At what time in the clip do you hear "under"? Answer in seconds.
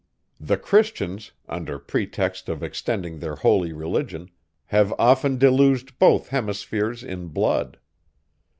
1.47-1.77